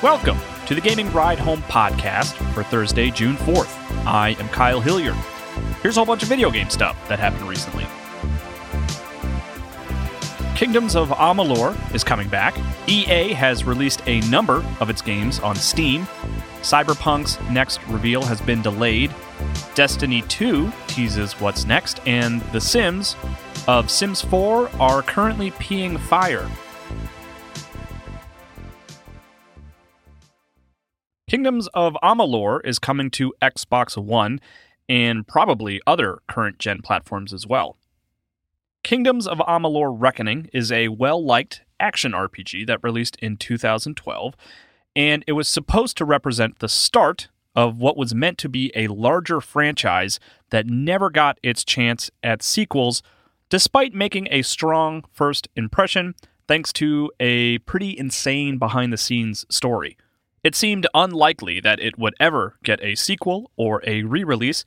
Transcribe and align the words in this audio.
Welcome 0.00 0.38
to 0.66 0.76
the 0.76 0.80
Gaming 0.80 1.12
Ride 1.12 1.40
Home 1.40 1.60
podcast 1.62 2.34
for 2.54 2.62
Thursday, 2.62 3.10
June 3.10 3.34
4th. 3.34 3.74
I 4.06 4.36
am 4.38 4.48
Kyle 4.50 4.80
Hilliard. 4.80 5.16
Here's 5.82 5.96
a 5.96 5.98
whole 5.98 6.06
bunch 6.06 6.22
of 6.22 6.28
video 6.28 6.52
game 6.52 6.70
stuff 6.70 6.96
that 7.08 7.18
happened 7.18 7.48
recently. 7.48 7.84
Kingdoms 10.54 10.94
of 10.94 11.08
Amalur 11.08 11.74
is 11.92 12.04
coming 12.04 12.28
back. 12.28 12.56
EA 12.86 13.32
has 13.32 13.64
released 13.64 14.00
a 14.06 14.20
number 14.30 14.64
of 14.78 14.88
its 14.88 15.02
games 15.02 15.40
on 15.40 15.56
Steam. 15.56 16.06
Cyberpunk's 16.60 17.40
next 17.50 17.84
reveal 17.88 18.22
has 18.22 18.40
been 18.40 18.62
delayed. 18.62 19.12
Destiny 19.74 20.22
2 20.22 20.72
teases 20.86 21.32
what's 21.40 21.64
next, 21.64 21.98
and 22.06 22.40
The 22.52 22.60
Sims 22.60 23.16
of 23.66 23.90
Sims 23.90 24.20
4 24.22 24.70
are 24.78 25.02
currently 25.02 25.50
peeing 25.50 25.98
fire. 25.98 26.48
Kingdoms 31.28 31.68
of 31.74 31.94
Amalur 32.02 32.58
is 32.64 32.78
coming 32.78 33.10
to 33.10 33.34
Xbox 33.42 34.02
One 34.02 34.40
and 34.88 35.28
probably 35.28 35.78
other 35.86 36.20
current 36.26 36.58
gen 36.58 36.80
platforms 36.80 37.34
as 37.34 37.46
well. 37.46 37.76
Kingdoms 38.82 39.26
of 39.26 39.36
Amalur 39.40 39.94
Reckoning 39.94 40.48
is 40.54 40.72
a 40.72 40.88
well 40.88 41.22
liked 41.22 41.60
action 41.78 42.12
RPG 42.12 42.66
that 42.68 42.82
released 42.82 43.16
in 43.16 43.36
2012, 43.36 44.34
and 44.96 45.22
it 45.26 45.32
was 45.32 45.48
supposed 45.48 45.98
to 45.98 46.06
represent 46.06 46.60
the 46.60 46.68
start 46.68 47.28
of 47.54 47.76
what 47.76 47.98
was 47.98 48.14
meant 48.14 48.38
to 48.38 48.48
be 48.48 48.72
a 48.74 48.86
larger 48.86 49.42
franchise 49.42 50.18
that 50.48 50.66
never 50.66 51.10
got 51.10 51.38
its 51.42 51.62
chance 51.62 52.10
at 52.22 52.42
sequels, 52.42 53.02
despite 53.50 53.92
making 53.92 54.28
a 54.30 54.40
strong 54.40 55.04
first 55.12 55.46
impression 55.56 56.14
thanks 56.46 56.72
to 56.72 57.12
a 57.20 57.58
pretty 57.58 57.98
insane 57.98 58.56
behind 58.56 58.94
the 58.94 58.96
scenes 58.96 59.44
story. 59.50 59.98
It 60.44 60.54
seemed 60.54 60.86
unlikely 60.94 61.60
that 61.60 61.80
it 61.80 61.98
would 61.98 62.14
ever 62.20 62.56
get 62.62 62.82
a 62.82 62.94
sequel 62.94 63.50
or 63.56 63.82
a 63.86 64.02
re 64.02 64.22
release, 64.24 64.64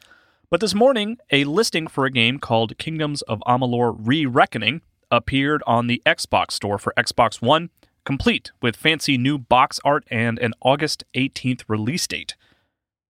but 0.49 0.59
this 0.59 0.75
morning, 0.75 1.17
a 1.31 1.45
listing 1.45 1.87
for 1.87 2.05
a 2.05 2.11
game 2.11 2.37
called 2.37 2.77
Kingdoms 2.77 3.21
of 3.23 3.41
Amalur 3.47 3.95
Re 3.97 4.25
Reckoning 4.25 4.81
appeared 5.09 5.63
on 5.65 5.87
the 5.87 6.01
Xbox 6.05 6.51
store 6.51 6.77
for 6.77 6.93
Xbox 6.97 7.41
One, 7.41 7.69
complete 8.05 8.51
with 8.61 8.75
fancy 8.75 9.17
new 9.17 9.37
box 9.37 9.79
art 9.85 10.03
and 10.11 10.39
an 10.39 10.53
August 10.61 11.05
18th 11.15 11.63
release 11.67 12.05
date. 12.05 12.35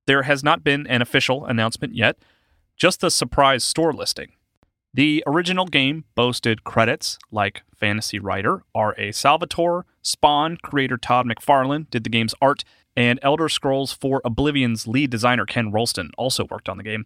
There 0.05 0.23
has 0.23 0.43
not 0.43 0.63
been 0.63 0.85
an 0.87 1.01
official 1.01 1.45
announcement 1.45 1.95
yet, 1.95 2.17
just 2.75 3.01
the 3.01 3.09
surprise 3.09 3.63
store 3.63 3.93
listing. 3.93 4.33
The 4.93 5.23
original 5.25 5.65
game 5.65 6.03
boasted 6.15 6.65
credits 6.65 7.17
like 7.31 7.63
fantasy 7.73 8.19
writer 8.19 8.63
R.A. 8.75 9.13
Salvatore, 9.13 9.85
Spawn 10.01 10.57
creator 10.61 10.97
Todd 10.97 11.25
McFarlane 11.25 11.89
did 11.89 12.03
the 12.03 12.09
game's 12.09 12.35
art, 12.41 12.65
and 12.97 13.17
Elder 13.21 13.47
Scrolls 13.47 13.93
IV 13.93 14.19
Oblivion's 14.25 14.87
lead 14.87 15.09
designer 15.09 15.45
Ken 15.45 15.71
Rolston 15.71 16.11
also 16.17 16.43
worked 16.43 16.67
on 16.67 16.75
the 16.77 16.83
game. 16.83 17.05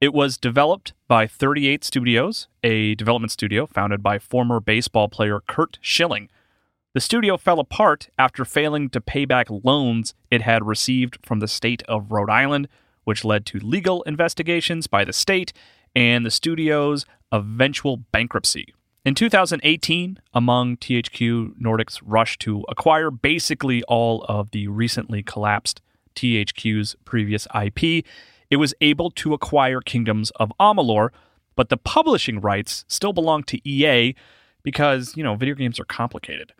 It 0.00 0.14
was 0.14 0.38
developed 0.38 0.94
by 1.08 1.26
38 1.26 1.84
Studios, 1.84 2.48
a 2.62 2.94
development 2.94 3.32
studio 3.32 3.66
founded 3.66 4.02
by 4.02 4.18
former 4.18 4.58
baseball 4.58 5.08
player 5.08 5.40
Curt 5.46 5.78
Schilling. 5.82 6.30
The 6.94 7.00
studio 7.02 7.36
fell 7.36 7.60
apart 7.60 8.08
after 8.18 8.46
failing 8.46 8.88
to 8.90 9.00
pay 9.02 9.26
back 9.26 9.48
loans 9.50 10.14
it 10.30 10.40
had 10.40 10.66
received 10.66 11.18
from 11.22 11.40
the 11.40 11.48
state 11.48 11.82
of 11.82 12.10
Rhode 12.10 12.30
Island, 12.30 12.68
which 13.04 13.26
led 13.26 13.44
to 13.46 13.58
legal 13.58 14.02
investigations 14.04 14.86
by 14.86 15.04
the 15.04 15.12
state 15.12 15.52
and 15.96 16.26
the 16.26 16.30
studio's 16.30 17.06
eventual 17.32 17.96
bankruptcy. 17.96 18.74
In 19.06 19.14
2018, 19.14 20.18
among 20.34 20.76
THQ 20.76 21.54
Nordic's 21.58 22.02
rush 22.02 22.36
to 22.38 22.64
acquire 22.68 23.10
basically 23.10 23.82
all 23.84 24.24
of 24.28 24.50
the 24.50 24.68
recently 24.68 25.22
collapsed 25.22 25.80
THQ's 26.14 26.96
previous 27.04 27.48
IP, 27.54 28.04
it 28.50 28.56
was 28.56 28.74
able 28.80 29.10
to 29.12 29.32
acquire 29.32 29.80
Kingdoms 29.80 30.30
of 30.32 30.52
Amalur, 30.60 31.08
but 31.56 31.70
the 31.70 31.76
publishing 31.76 32.40
rights 32.40 32.84
still 32.88 33.12
belong 33.12 33.42
to 33.44 33.68
EA 33.68 34.14
because, 34.62 35.16
you 35.16 35.22
know, 35.22 35.34
video 35.34 35.54
games 35.54 35.80
are 35.80 35.84
complicated. 35.84 36.52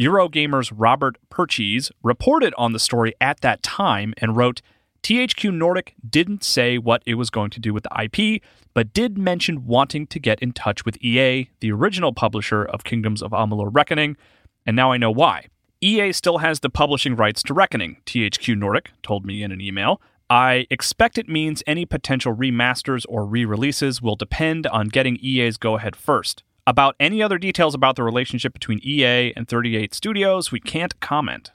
Eurogamer's 0.00 0.72
Robert 0.72 1.18
Purchese 1.28 1.90
reported 2.02 2.54
on 2.56 2.72
the 2.72 2.78
story 2.78 3.12
at 3.20 3.40
that 3.42 3.62
time 3.62 4.14
and 4.16 4.36
wrote 4.36 4.62
THQ 5.02 5.52
Nordic 5.52 5.94
didn't 6.08 6.44
say 6.44 6.78
what 6.78 7.02
it 7.04 7.14
was 7.14 7.28
going 7.28 7.50
to 7.50 7.60
do 7.60 7.74
with 7.74 7.82
the 7.82 8.02
IP, 8.02 8.42
but 8.72 8.92
did 8.92 9.18
mention 9.18 9.66
wanting 9.66 10.06
to 10.06 10.20
get 10.20 10.40
in 10.40 10.52
touch 10.52 10.84
with 10.84 10.96
EA, 11.02 11.50
the 11.60 11.72
original 11.72 12.12
publisher 12.12 12.64
of 12.64 12.84
Kingdoms 12.84 13.20
of 13.20 13.32
Amalur 13.32 13.68
Reckoning, 13.72 14.16
and 14.64 14.76
now 14.76 14.92
I 14.92 14.98
know 14.98 15.10
why. 15.10 15.48
EA 15.80 16.12
still 16.12 16.38
has 16.38 16.60
the 16.60 16.70
publishing 16.70 17.16
rights 17.16 17.42
to 17.42 17.54
Reckoning, 17.54 17.96
THQ 18.06 18.56
Nordic 18.56 18.92
told 19.02 19.26
me 19.26 19.42
in 19.42 19.50
an 19.50 19.60
email. 19.60 20.00
I 20.30 20.66
expect 20.70 21.18
it 21.18 21.28
means 21.28 21.64
any 21.66 21.84
potential 21.84 22.34
remasters 22.34 23.04
or 23.08 23.26
re 23.26 23.44
releases 23.44 24.00
will 24.00 24.16
depend 24.16 24.68
on 24.68 24.88
getting 24.88 25.18
EA's 25.20 25.56
go 25.56 25.76
ahead 25.76 25.96
first. 25.96 26.44
About 26.64 26.94
any 27.00 27.20
other 27.20 27.38
details 27.38 27.74
about 27.74 27.96
the 27.96 28.04
relationship 28.04 28.52
between 28.52 28.78
EA 28.84 29.32
and 29.34 29.48
38 29.48 29.92
Studios, 29.92 30.52
we 30.52 30.60
can't 30.60 30.98
comment. 31.00 31.50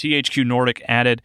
THQ 0.00 0.46
Nordic 0.46 0.82
added, 0.88 1.20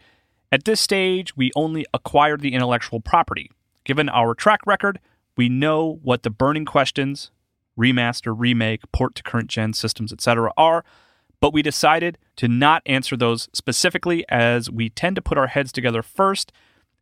at 0.50 0.64
this 0.64 0.80
stage, 0.80 1.36
we 1.36 1.50
only 1.54 1.84
acquired 1.92 2.40
the 2.40 2.54
intellectual 2.54 3.00
property. 3.00 3.50
Given 3.84 4.08
our 4.08 4.34
track 4.34 4.60
record, 4.66 4.98
we 5.36 5.48
know 5.48 6.00
what 6.02 6.22
the 6.22 6.30
burning 6.30 6.64
questions 6.64 7.30
remaster, 7.78 8.34
remake, 8.36 8.80
port 8.92 9.14
to 9.14 9.22
current 9.22 9.48
gen 9.48 9.72
systems, 9.72 10.12
etc. 10.12 10.50
are, 10.56 10.84
but 11.40 11.52
we 11.52 11.62
decided 11.62 12.18
to 12.36 12.48
not 12.48 12.82
answer 12.86 13.16
those 13.16 13.48
specifically 13.52 14.24
as 14.28 14.68
we 14.68 14.90
tend 14.90 15.14
to 15.14 15.22
put 15.22 15.38
our 15.38 15.46
heads 15.46 15.70
together 15.70 16.02
first 16.02 16.50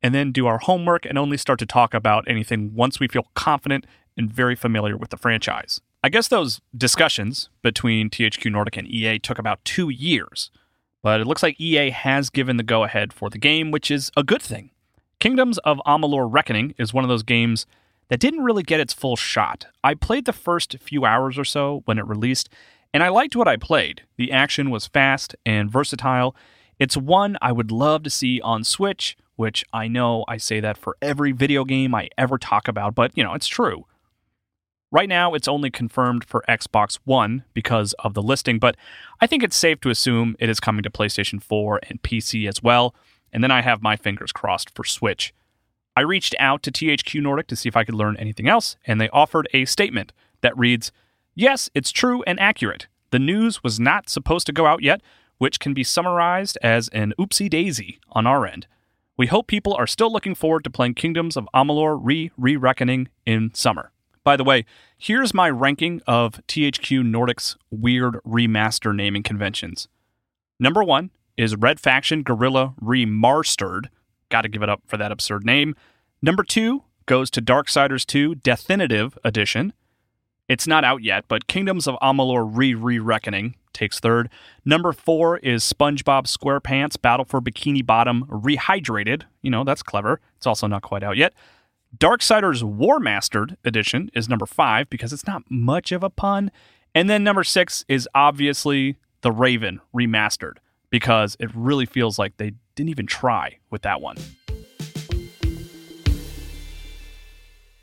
and 0.03 0.15
then 0.15 0.33
do 0.33 0.47
our 0.47 0.59
homework 0.59 1.07
and 1.07 1.17
only 1.17 1.39
start 1.39 1.59
to 1.59 1.67
talk 1.67 1.95
about 1.95 2.29
anything 2.29 2.75
once 2.75 3.01
we 3.01 3.09
feel 3.09 3.27
confident 3.35 3.87
and 4.17 4.31
very 4.31 4.55
familiar 4.55 4.97
with 4.97 5.11
the 5.11 5.17
franchise. 5.17 5.81
I 6.05 6.09
guess 6.09 6.29
those 6.29 6.61
discussions 6.77 7.49
between 7.63 8.11
THQ 8.11 8.53
Nordic 8.53 8.77
and 8.77 8.87
EA 8.87 9.19
took 9.19 9.39
about 9.39 9.65
two 9.65 9.89
years. 9.89 10.51
But 11.03 11.21
it 11.21 11.27
looks 11.27 11.43
like 11.43 11.61
EA 11.61 11.91
has 11.91 12.31
given 12.31 12.57
the 12.57 12.63
go 12.63 12.85
ahead 12.85 13.13
for 13.13 13.31
the 13.31 13.39
game, 13.39 13.71
which 13.71 13.91
is 13.91 14.11
a 14.17 14.25
good 14.25 14.43
thing. 14.43 14.71
Kingdoms 15.19 15.59
of 15.59 15.81
Amalur 15.87 16.29
Reckoning 16.31 16.75
is 16.79 16.93
one 16.93 17.05
of 17.05 17.09
those 17.09 17.23
games 17.23 17.67
that 18.09 18.21
didn't 18.21 18.45
really 18.45 18.63
get 18.63 18.81
its 18.81 18.93
full 18.93 19.17
shot. 19.17 19.67
I 19.83 19.95
played 19.95 20.25
the 20.25 20.33
first 20.33 20.77
few 20.81 21.05
hours 21.05 21.39
or 21.39 21.45
so 21.45 21.83
when 21.87 21.99
it 21.99 22.07
released, 22.07 22.49
and 22.93 23.03
I 23.03 23.09
liked 23.09 23.37
what 23.37 23.49
I 23.49 23.57
played. 23.57 24.03
The 24.17 24.33
action 24.33 24.71
was 24.71 24.87
fast 24.87 25.35
and 25.45 25.71
versatile. 25.71 26.37
It's 26.79 26.97
one 26.97 27.37
I 27.41 27.53
would 27.53 27.71
love 27.71 28.03
to 28.03 28.11
see 28.11 28.41
on 28.41 28.65
Switch, 28.65 29.17
which 29.37 29.65
I 29.73 29.89
know 29.89 30.25
I 30.29 30.37
say 30.37 30.61
that 30.61 30.77
for 30.77 30.97
every 31.01 31.33
video 31.33 31.65
game 31.65 31.95
I 31.95 32.09
ever 32.19 32.39
talk 32.39 32.69
about, 32.69 32.95
but 32.95 33.17
you 33.17 33.25
know, 33.25 33.35
it's 33.35 33.49
true. 33.49 33.87
Right 34.93 35.09
now, 35.09 35.35
it's 35.35 35.49
only 35.49 35.71
confirmed 35.71 36.25
for 36.25 36.45
Xbox 36.49 36.99
One 37.05 37.45
because 37.55 37.93
of 37.95 38.15
the 38.15 38.23
listing, 38.23 38.59
but 38.59 38.77
I 39.21 39.27
think 39.27 39.43
it's 39.43 39.57
safe 39.57 39.81
to 39.81 39.91
assume 39.91 40.37
it 40.39 40.49
is 40.49 40.61
coming 40.61 40.85
to 40.85 40.91
PlayStation 40.91 41.43
4 41.43 41.81
and 41.89 42.03
PC 42.03 42.49
as 42.49 42.63
well. 42.63 42.95
And 43.33 43.43
then 43.43 43.51
I 43.51 43.63
have 43.63 43.83
my 43.83 43.97
fingers 43.97 44.31
crossed 44.31 44.75
for 44.75 44.85
Switch. 44.85 45.35
I 45.97 46.03
reached 46.03 46.37
out 46.39 46.63
to 46.63 46.71
THQ 46.71 47.21
Nordic 47.21 47.49
to 47.49 47.57
see 47.57 47.69
if 47.69 47.77
I 47.77 47.83
could 47.83 47.97
learn 47.97 48.17
anything 48.17 48.49
else, 48.49 48.77
and 48.87 49.01
they 49.01 49.09
offered 49.09 49.49
a 49.53 49.65
statement 49.65 50.13
that 50.43 50.57
reads 50.57 50.93
Yes, 51.35 51.69
it's 51.75 51.91
true 51.91 52.23
and 52.23 52.39
accurate. 52.39 52.87
The 53.11 53.19
news 53.19 53.65
was 53.65 53.81
not 53.81 54.09
supposed 54.09 54.47
to 54.47 54.53
go 54.53 54.67
out 54.67 54.83
yet, 54.83 55.03
which 55.39 55.59
can 55.59 55.75
be 55.75 55.85
summarized 55.85 56.59
as 56.63 56.89
an 56.89 57.13
oopsie 57.19 57.51
daisy 57.51 57.99
on 58.13 58.27
our 58.27 58.47
end. 58.47 58.69
We 59.17 59.27
hope 59.27 59.47
people 59.47 59.75
are 59.75 59.87
still 59.87 60.13
looking 60.13 60.35
forward 60.35 60.65
to 60.65 60.71
playing 60.71 60.95
Kingdoms 60.95 61.37
of 61.37 61.49
Amalur 61.55 61.99
Re 62.01 62.31
Re 62.37 62.57
Reckoning 62.57 63.09
in 63.25 63.53
summer. 63.53 63.91
By 64.27 64.37
the 64.37 64.43
way, 64.43 64.65
here's 64.99 65.33
my 65.33 65.49
ranking 65.49 66.03
of 66.05 66.45
THQ 66.49 67.05
Nordic's 67.05 67.57
weird 67.71 68.15
remaster 68.27 68.93
naming 68.93 69.23
conventions. 69.23 69.87
Number 70.59 70.83
one 70.83 71.13
is 71.37 71.55
Red 71.55 71.79
Faction 71.79 72.25
Guerrilla 72.25 72.75
Remastered. 72.83 73.85
Gotta 74.29 74.49
give 74.49 74.65
it 74.65 74.69
up 74.69 74.83
for 74.85 74.97
that 74.97 75.13
absurd 75.13 75.45
name. 75.45 75.77
Number 76.21 76.43
two 76.43 76.83
goes 77.07 77.31
to 77.31 77.41
Darksiders 77.41 78.05
2 78.05 78.35
Definitive 78.35 79.17
Edition. 79.23 79.73
It's 80.49 80.67
not 80.67 80.83
out 80.83 81.05
yet, 81.05 81.27
but 81.29 81.47
Kingdoms 81.47 81.87
of 81.87 81.95
Amalur 82.03 82.51
Re 82.53 82.75
Re 82.75 82.99
Reckoning 82.99 83.55
takes 83.73 84.01
third. 84.01 84.29
Number 84.65 84.93
four 84.93 85.37
is 85.37 85.63
SpongeBob 85.63 86.27
SquarePants 86.27 87.01
Battle 87.01 87.25
for 87.25 87.41
Bikini 87.41 87.87
Bottom 87.87 88.25
Rehydrated. 88.27 89.23
You 89.43 89.53
know, 89.53 89.63
that's 89.63 89.85
clever. 89.85 90.21
It's 90.37 90.49
also 90.49 90.67
not 90.67 90.83
quite 90.83 91.05
out 91.05 91.17
yet. 91.17 91.33
Darksiders 91.95 92.63
War 92.63 92.99
Mastered 92.99 93.57
Edition 93.65 94.11
is 94.13 94.29
number 94.29 94.45
five 94.45 94.91
because 94.91 95.13
it's 95.13 95.27
not 95.27 95.43
much 95.49 95.93
of 95.93 96.03
a 96.03 96.11
pun. 96.11 96.51
And 96.95 97.09
then 97.09 97.25
number 97.25 97.45
six 97.45 97.85
is 97.89 98.09
obviously 98.15 98.97
The 99.23 99.33
Raven 99.33 99.81
Remastered 99.95 100.57
because 100.91 101.37
it 101.39 101.51
really 101.55 101.87
feels 101.87 102.19
like 102.19 102.37
they 102.37 102.53
didn't 102.75 102.91
even 102.91 103.07
try 103.07 103.59
with 103.71 103.83
that 103.83 104.01
one. 104.01 104.17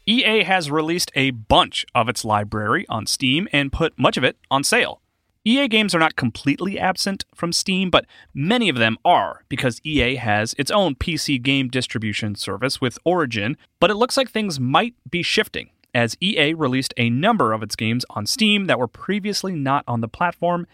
EA 0.05 0.43
has 0.43 0.69
released 0.69 1.11
a 1.15 1.31
bunch 1.31 1.85
of 1.95 2.09
its 2.09 2.25
library 2.25 2.85
on 2.89 3.05
Steam 3.05 3.47
and 3.53 3.71
put 3.71 3.97
much 3.97 4.17
of 4.17 4.23
it 4.23 4.37
on 4.51 4.63
sale. 4.63 5.01
EA 5.45 5.67
games 5.67 5.93
are 5.93 5.99
not 5.99 6.15
completely 6.15 6.79
absent 6.79 7.25
from 7.35 7.51
Steam, 7.51 7.89
but 7.89 8.05
many 8.33 8.69
of 8.69 8.77
them 8.77 8.97
are 9.03 9.43
because 9.49 9.81
EA 9.83 10.15
has 10.15 10.55
its 10.57 10.71
own 10.71 10.95
PC 10.95 11.41
game 11.41 11.67
distribution 11.67 12.35
service 12.35 12.79
with 12.79 12.97
Origin, 13.03 13.57
but 13.79 13.91
it 13.91 13.95
looks 13.95 14.15
like 14.15 14.29
things 14.29 14.59
might 14.59 14.95
be 15.09 15.21
shifting 15.21 15.69
as 15.93 16.17
EA 16.21 16.53
released 16.53 16.93
a 16.97 17.09
number 17.09 17.51
of 17.51 17.61
its 17.61 17.75
games 17.75 18.05
on 18.11 18.25
Steam 18.25 18.65
that 18.65 18.79
were 18.79 18.87
previously 18.87 19.53
not 19.53 19.83
on 19.87 20.01
the 20.01 20.07
platform, 20.07 20.65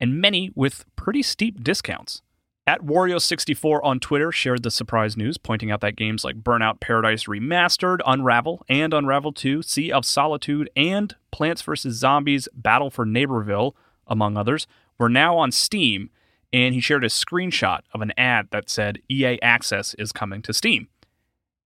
and 0.00 0.20
many 0.20 0.50
with 0.54 0.84
pretty 0.96 1.22
steep 1.22 1.62
discounts. 1.62 2.22
At 2.66 2.80
Wario64 2.80 3.80
on 3.84 4.00
Twitter 4.00 4.32
shared 4.32 4.62
the 4.62 4.70
surprise 4.70 5.18
news, 5.18 5.36
pointing 5.36 5.70
out 5.70 5.82
that 5.82 5.96
games 5.96 6.24
like 6.24 6.42
Burnout 6.42 6.80
Paradise 6.80 7.24
Remastered, 7.24 7.98
Unravel, 8.06 8.64
and 8.70 8.94
Unravel 8.94 9.32
2, 9.32 9.60
Sea 9.60 9.92
of 9.92 10.06
Solitude, 10.06 10.70
and 10.74 11.14
Plants 11.30 11.60
vs. 11.60 11.94
Zombies 11.94 12.48
Battle 12.54 12.90
for 12.90 13.04
Neighborville, 13.04 13.74
among 14.06 14.36
others, 14.36 14.66
were 14.98 15.08
now 15.08 15.36
on 15.36 15.52
Steam, 15.52 16.10
and 16.52 16.74
he 16.74 16.80
shared 16.80 17.04
a 17.04 17.08
screenshot 17.08 17.80
of 17.92 18.00
an 18.00 18.12
ad 18.16 18.48
that 18.50 18.70
said 18.70 19.00
EA 19.10 19.40
Access 19.42 19.94
is 19.94 20.12
coming 20.12 20.42
to 20.42 20.54
Steam. 20.54 20.88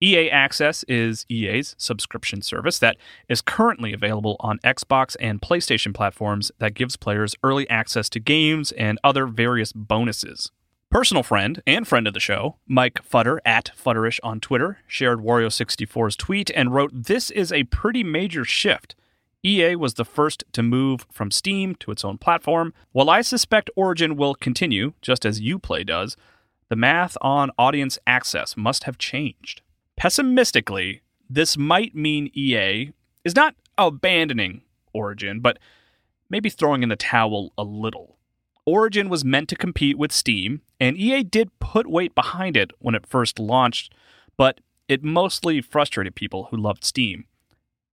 EA 0.01 0.29
Access 0.29 0.83
is 0.83 1.25
EA's 1.29 1.75
subscription 1.77 2.41
service 2.41 2.79
that 2.79 2.95
is 3.27 3.41
currently 3.41 3.91
available 3.91 4.37
on 4.39 4.59
Xbox 4.59 5.17
and 5.19 5.41
PlayStation 5.41 5.93
platforms 5.93 6.51
that 6.59 6.73
gives 6.73 6.95
players 6.95 7.35
early 7.43 7.69
access 7.69 8.07
to 8.09 8.19
games 8.19 8.71
and 8.73 8.97
other 9.03 9.25
various 9.25 9.73
bonuses. 9.73 10.51
Personal 10.89 11.21
friend 11.21 11.61
and 11.67 11.87
friend 11.87 12.07
of 12.07 12.13
the 12.13 12.19
show, 12.19 12.55
Mike 12.65 13.01
Futter 13.07 13.39
at 13.45 13.71
Futterish 13.77 14.19
on 14.23 14.39
Twitter, 14.39 14.79
shared 14.87 15.19
Wario64's 15.19 16.15
tweet 16.15 16.49
and 16.55 16.73
wrote, 16.73 16.91
This 16.93 17.29
is 17.29 17.51
a 17.51 17.65
pretty 17.65 18.03
major 18.03 18.43
shift. 18.43 18.95
EA 19.43 19.75
was 19.75 19.93
the 19.93 20.05
first 20.05 20.43
to 20.51 20.61
move 20.61 21.05
from 21.11 21.31
Steam 21.31 21.75
to 21.75 21.91
its 21.91 22.03
own 22.03 22.17
platform. 22.17 22.73
While 22.91 23.09
I 23.09 23.21
suspect 23.21 23.69
Origin 23.75 24.15
will 24.17 24.35
continue, 24.35 24.93
just 25.01 25.25
as 25.25 25.39
Uplay 25.39 25.85
does, 25.85 26.17
the 26.67 26.75
math 26.75 27.17
on 27.21 27.51
audience 27.57 27.97
access 28.05 28.57
must 28.57 28.83
have 28.83 28.97
changed. 28.97 29.61
Pessimistically, 29.95 31.01
this 31.29 31.57
might 31.57 31.95
mean 31.95 32.31
EA 32.33 32.91
is 33.23 33.35
not 33.35 33.55
abandoning 33.77 34.61
Origin, 34.93 35.39
but 35.39 35.57
maybe 36.29 36.49
throwing 36.49 36.83
in 36.83 36.89
the 36.89 36.95
towel 36.95 37.53
a 37.57 37.63
little. 37.63 38.17
Origin 38.65 39.09
was 39.09 39.25
meant 39.25 39.49
to 39.49 39.55
compete 39.55 39.97
with 39.97 40.11
Steam, 40.11 40.61
and 40.79 40.97
EA 40.97 41.23
did 41.23 41.57
put 41.59 41.87
weight 41.87 42.13
behind 42.13 42.55
it 42.55 42.71
when 42.79 42.93
it 42.93 43.07
first 43.07 43.39
launched, 43.39 43.93
but 44.37 44.59
it 44.87 45.03
mostly 45.03 45.61
frustrated 45.61 46.13
people 46.13 46.47
who 46.51 46.57
loved 46.57 46.83
Steam. 46.83 47.25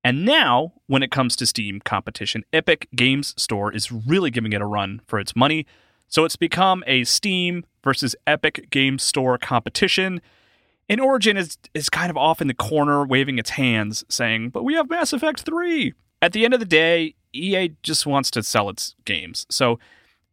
And 0.07 0.25
now, 0.25 0.73
when 0.87 1.03
it 1.03 1.11
comes 1.11 1.35
to 1.35 1.47
Steam 1.47 1.81
competition, 1.81 2.45
Epic 2.53 2.89
Games 2.95 3.35
Store 3.37 3.73
is 3.73 3.91
really 3.91 4.31
giving 4.31 4.53
it 4.53 4.63
a 4.63 4.65
run 4.65 5.01
for 5.09 5.19
its 5.19 5.35
money. 5.35 5.67
So 6.07 6.25
it's 6.25 6.37
become 6.37 6.85
a 6.87 7.03
Steam 7.03 7.67
versus 7.83 8.15
Epic 8.25 8.71
Games 8.71 9.03
Store 9.03 9.37
competition. 9.37 10.21
And 10.89 11.01
Origin 11.01 11.37
is, 11.37 11.59
is 11.75 11.91
kind 11.91 12.09
of 12.09 12.17
off 12.17 12.41
in 12.41 12.47
the 12.47 12.55
corner, 12.55 13.05
waving 13.05 13.41
its 13.41 13.51
hands, 13.51 14.05
saying, 14.09 14.51
But 14.51 14.63
we 14.63 14.75
have 14.75 14.89
Mass 14.89 15.13
Effect 15.13 15.41
3. 15.41 15.93
At 16.23 16.33
the 16.33 16.45
end 16.45 16.55
of 16.55 16.61
the 16.61 16.67
day, 16.67 17.17
EA 17.33 17.71
just 17.83 18.07
wants 18.07 18.31
to 18.31 18.45
sell 18.45 18.69
its 18.69 18.95
games. 19.05 19.45
So 19.51 19.81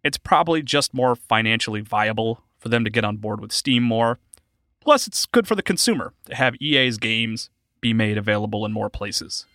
it's 0.03 0.19
probably 0.19 0.61
just 0.61 0.93
more 0.93 1.15
financially 1.15 1.81
viable 1.81 2.43
for 2.59 2.69
them 2.69 2.83
to 2.83 2.91
get 2.91 3.05
on 3.05 3.17
board 3.17 3.41
with 3.41 3.51
Steam 3.51 3.81
more. 3.81 4.19
Plus, 4.81 5.07
it's 5.07 5.25
good 5.25 5.47
for 5.47 5.55
the 5.55 5.63
consumer 5.63 6.13
to 6.25 6.35
have 6.35 6.53
EA's 6.61 6.99
games 6.99 7.49
be 7.83 7.93
made 7.93 8.17
available 8.17 8.65
in 8.65 8.71
more 8.71 8.89
places. 8.89 9.45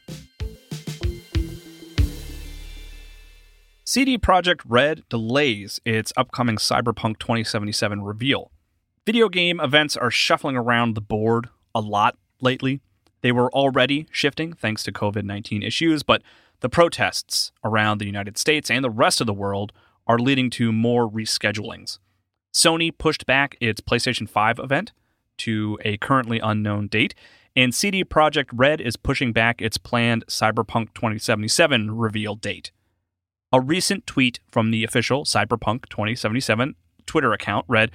CD 3.85 4.19
Projekt 4.19 4.61
Red 4.67 5.03
delays 5.09 5.81
its 5.87 6.13
upcoming 6.15 6.57
Cyberpunk 6.57 7.19
2077 7.19 8.03
reveal. 8.03 8.51
Video 9.07 9.31
game 9.31 9.59
events 9.61 9.97
are 9.97 10.11
shuffling 10.11 10.57
around 10.57 10.95
the 10.95 11.01
board 11.01 11.49
a 11.75 11.81
lot 11.81 12.19
lately. 12.43 12.83
They 13.23 13.33
were 13.33 13.51
already 13.53 14.07
shifting 14.13 14.53
thanks 14.53 14.83
to 14.83 14.93
COVID 14.93 15.25
19 15.25 15.63
issues, 15.63 16.03
but 16.03 16.23
the 16.61 16.69
protests 16.69 17.51
around 17.65 17.97
the 17.97 18.07
United 18.07 18.37
States 18.37 18.71
and 18.71 18.85
the 18.85 18.91
rest 18.91 19.23
of 19.23 19.27
the 19.27 19.33
world 19.33 19.73
are 20.07 20.19
leading 20.19 20.51
to 20.51 20.71
more 20.71 21.09
reschedulings. 21.09 21.99
Sony 22.53 22.91
pushed 22.97 23.25
back 23.25 23.57
its 23.59 23.81
PlayStation 23.81 24.29
5 24.29 24.59
event 24.59 24.93
to 25.39 25.79
a 25.83 25.97
currently 25.97 26.41
unknown 26.41 26.89
date, 26.89 27.15
and 27.58 27.75
CD 27.75 28.05
Projekt 28.05 28.50
Red 28.52 28.81
is 28.81 28.96
pushing 28.96 29.32
back 29.32 29.60
its 29.60 29.78
planned 29.78 30.25
Cyberpunk 30.28 30.94
2077 30.94 31.90
reveal 31.90 32.37
date. 32.37 32.70
A 33.52 33.60
recent 33.60 34.06
tweet 34.06 34.38
from 34.49 34.70
the 34.70 34.84
official 34.84 35.25
Cyberpunk 35.25 35.88
2077 35.88 36.76
Twitter 37.05 37.32
account 37.32 37.64
read, 37.66 37.90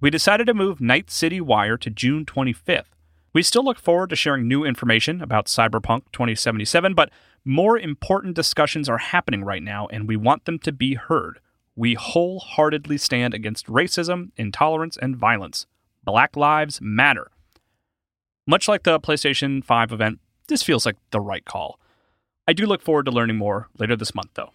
We 0.00 0.10
decided 0.10 0.48
to 0.48 0.54
move 0.54 0.80
Night 0.80 1.12
City 1.12 1.40
Wire 1.40 1.76
to 1.76 1.90
June 1.90 2.26
25th. 2.26 2.86
We 3.32 3.44
still 3.44 3.64
look 3.64 3.78
forward 3.78 4.10
to 4.10 4.16
sharing 4.16 4.48
new 4.48 4.64
information 4.64 5.22
about 5.22 5.46
Cyberpunk 5.46 6.10
2077, 6.12 6.94
but 6.94 7.10
more 7.44 7.78
important 7.78 8.34
discussions 8.34 8.88
are 8.88 8.98
happening 8.98 9.44
right 9.44 9.62
now, 9.62 9.86
and 9.92 10.08
we 10.08 10.16
want 10.16 10.44
them 10.44 10.58
to 10.58 10.72
be 10.72 10.94
heard. 10.94 11.38
We 11.76 11.94
wholeheartedly 11.94 12.98
stand 12.98 13.32
against 13.32 13.68
racism, 13.68 14.32
intolerance, 14.36 14.96
and 14.96 15.16
violence. 15.16 15.66
Black 16.02 16.34
Lives 16.36 16.80
Matter. 16.82 17.30
Much 18.46 18.68
like 18.68 18.82
the 18.82 19.00
PlayStation 19.00 19.64
5 19.64 19.92
event, 19.92 20.20
this 20.48 20.62
feels 20.62 20.84
like 20.84 20.96
the 21.12 21.20
right 21.20 21.44
call. 21.46 21.80
I 22.46 22.52
do 22.52 22.66
look 22.66 22.82
forward 22.82 23.06
to 23.06 23.10
learning 23.10 23.38
more 23.38 23.68
later 23.78 23.96
this 23.96 24.14
month, 24.14 24.30
though. 24.34 24.50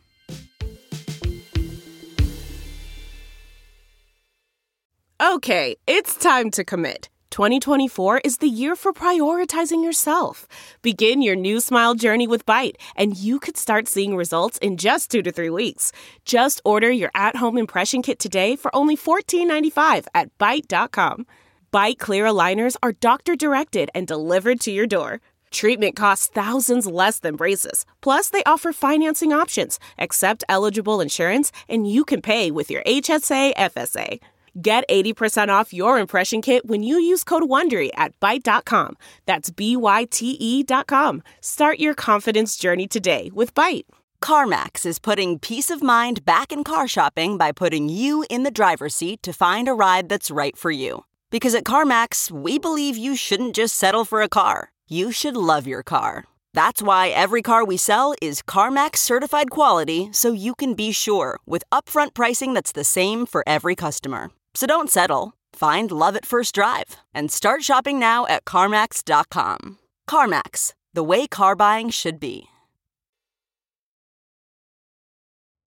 Okay, 5.21 5.75
it's 5.87 6.15
time 6.15 6.51
to 6.51 6.63
commit. 6.63 7.09
2024 7.31 8.19
is 8.19 8.37
the 8.37 8.47
year 8.47 8.75
for 8.75 8.93
prioritizing 8.93 9.83
yourself. 9.83 10.47
Begin 10.81 11.21
your 11.21 11.35
new 11.35 11.59
smile 11.59 11.95
journey 11.95 12.27
with 12.27 12.45
Byte, 12.45 12.75
and 12.95 13.17
you 13.17 13.39
could 13.39 13.57
start 13.57 13.87
seeing 13.87 14.15
results 14.15 14.59
in 14.59 14.77
just 14.77 15.09
two 15.09 15.23
to 15.23 15.31
three 15.31 15.49
weeks. 15.49 15.91
Just 16.25 16.61
order 16.63 16.91
your 16.91 17.11
at 17.15 17.35
home 17.37 17.57
impression 17.57 18.03
kit 18.03 18.19
today 18.19 18.55
for 18.55 18.73
only 18.75 18.95
$14.95 18.95 20.07
at 20.13 20.35
Byte.com. 20.37 21.25
Byte 21.71 21.99
clear 21.99 22.25
aligners 22.25 22.75
are 22.81 22.93
doctor 22.93 23.35
directed 23.35 23.89
and 23.93 24.07
delivered 24.07 24.59
to 24.61 24.71
your 24.71 24.87
door. 24.87 25.21
Treatment 25.51 25.95
costs 25.95 26.25
thousands 26.27 26.87
less 26.87 27.19
than 27.19 27.35
braces. 27.35 27.85
Plus, 28.01 28.29
they 28.29 28.43
offer 28.43 28.73
financing 28.73 29.31
options, 29.33 29.79
accept 29.99 30.43
eligible 30.49 30.99
insurance, 30.99 31.51
and 31.67 31.89
you 31.89 32.05
can 32.05 32.21
pay 32.21 32.49
with 32.49 32.71
your 32.71 32.83
HSA 32.83 33.55
FSA. 33.55 34.19
Get 34.59 34.83
80% 34.89 35.49
off 35.49 35.71
your 35.71 35.99
impression 35.99 36.41
kit 36.41 36.65
when 36.65 36.81
you 36.81 36.99
use 36.99 37.23
code 37.23 37.43
WONDERY 37.43 37.91
at 37.95 38.19
Byte.com. 38.19 38.97
That's 39.27 39.51
B-Y-T-E 39.51 40.63
dot 40.63 40.87
com. 40.87 41.21
Start 41.39 41.79
your 41.79 41.93
confidence 41.93 42.57
journey 42.57 42.87
today 42.87 43.29
with 43.31 43.53
Byte. 43.53 43.85
CarMax 44.23 44.87
is 44.87 44.97
putting 44.97 45.37
peace 45.37 45.69
of 45.69 45.83
mind 45.83 46.25
back 46.25 46.51
in 46.51 46.63
car 46.63 46.87
shopping 46.87 47.37
by 47.37 47.51
putting 47.51 47.89
you 47.89 48.25
in 48.29 48.41
the 48.41 48.51
driver's 48.51 48.95
seat 48.95 49.21
to 49.23 49.31
find 49.31 49.67
a 49.67 49.73
ride 49.73 50.09
that's 50.09 50.31
right 50.31 50.57
for 50.57 50.71
you. 50.71 51.05
Because 51.29 51.53
at 51.53 51.63
CarMax, 51.63 52.31
we 52.31 52.57
believe 52.57 52.97
you 52.97 53.15
shouldn't 53.15 53.55
just 53.55 53.75
settle 53.75 54.05
for 54.05 54.21
a 54.21 54.29
car. 54.29 54.71
You 54.87 55.11
should 55.11 55.37
love 55.37 55.67
your 55.67 55.83
car. 55.83 56.25
That's 56.53 56.81
why 56.81 57.09
every 57.09 57.41
car 57.41 57.63
we 57.63 57.77
sell 57.77 58.15
is 58.21 58.41
CarMax 58.41 58.97
certified 58.97 59.51
quality 59.51 60.09
so 60.11 60.31
you 60.31 60.55
can 60.55 60.73
be 60.73 60.91
sure 60.91 61.39
with 61.45 61.63
upfront 61.71 62.13
pricing 62.15 62.53
that's 62.53 62.71
the 62.71 62.83
same 62.83 63.25
for 63.27 63.43
every 63.45 63.75
customer. 63.75 64.31
So 64.55 64.65
don't 64.65 64.89
settle. 64.89 65.33
Find 65.53 65.91
love 65.91 66.15
at 66.15 66.25
first 66.25 66.55
drive 66.55 66.97
and 67.13 67.31
start 67.31 67.63
shopping 67.63 67.99
now 67.99 68.25
at 68.25 68.45
CarMax.com. 68.45 69.77
CarMax, 70.09 70.73
the 70.93 71.03
way 71.03 71.27
car 71.27 71.55
buying 71.55 71.91
should 71.91 72.19
be. 72.19 72.45